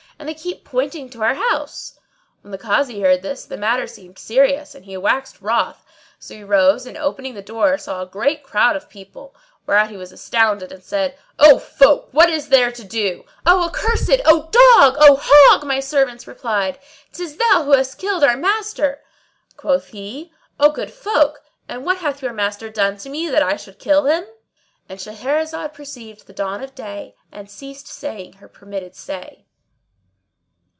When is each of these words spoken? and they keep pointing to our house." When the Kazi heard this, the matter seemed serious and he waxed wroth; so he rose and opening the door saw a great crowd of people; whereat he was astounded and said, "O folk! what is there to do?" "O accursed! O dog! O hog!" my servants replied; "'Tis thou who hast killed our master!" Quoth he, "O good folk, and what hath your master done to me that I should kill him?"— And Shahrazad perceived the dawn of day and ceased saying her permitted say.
and 0.19 0.29
they 0.29 0.35
keep 0.35 0.63
pointing 0.63 1.09
to 1.09 1.23
our 1.23 1.33
house." 1.33 1.97
When 2.43 2.51
the 2.51 2.57
Kazi 2.59 3.01
heard 3.01 3.23
this, 3.23 3.43
the 3.43 3.57
matter 3.57 3.87
seemed 3.87 4.19
serious 4.19 4.75
and 4.75 4.85
he 4.85 4.95
waxed 4.95 5.41
wroth; 5.41 5.83
so 6.19 6.35
he 6.35 6.43
rose 6.43 6.85
and 6.85 6.95
opening 6.95 7.33
the 7.33 7.41
door 7.41 7.75
saw 7.79 8.03
a 8.03 8.05
great 8.05 8.43
crowd 8.43 8.75
of 8.75 8.87
people; 8.87 9.35
whereat 9.65 9.89
he 9.89 9.97
was 9.97 10.11
astounded 10.11 10.71
and 10.71 10.83
said, 10.83 11.17
"O 11.39 11.57
folk! 11.57 12.09
what 12.11 12.29
is 12.29 12.49
there 12.49 12.71
to 12.71 12.83
do?" 12.83 13.25
"O 13.47 13.65
accursed! 13.67 14.11
O 14.25 14.43
dog! 14.51 14.95
O 14.99 15.17
hog!" 15.19 15.63
my 15.65 15.79
servants 15.79 16.27
replied; 16.27 16.77
"'Tis 17.11 17.37
thou 17.37 17.63
who 17.63 17.71
hast 17.71 17.97
killed 17.97 18.23
our 18.23 18.37
master!" 18.37 19.01
Quoth 19.57 19.87
he, 19.87 20.31
"O 20.59 20.69
good 20.69 20.91
folk, 20.93 21.41
and 21.67 21.83
what 21.83 21.97
hath 21.97 22.21
your 22.21 22.31
master 22.33 22.69
done 22.69 22.95
to 22.97 23.09
me 23.09 23.27
that 23.27 23.41
I 23.41 23.55
should 23.57 23.79
kill 23.79 24.05
him?"— 24.05 24.25
And 24.87 24.99
Shahrazad 24.99 25.73
perceived 25.73 26.27
the 26.27 26.31
dawn 26.33 26.61
of 26.61 26.75
day 26.75 27.15
and 27.31 27.49
ceased 27.49 27.87
saying 27.87 28.33
her 28.33 28.47
permitted 28.47 28.93
say. 28.95 29.45